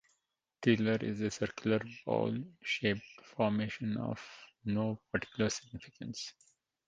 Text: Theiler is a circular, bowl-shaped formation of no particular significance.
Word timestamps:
Theiler 0.63 1.03
is 1.03 1.21
a 1.21 1.29
circular, 1.29 1.79
bowl-shaped 2.07 3.05
formation 3.23 3.97
of 3.97 4.19
no 4.65 4.99
particular 5.11 5.51
significance. 5.51 6.33